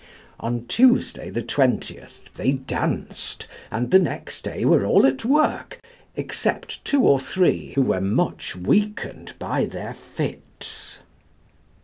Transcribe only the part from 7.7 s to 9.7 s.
who were much weakened by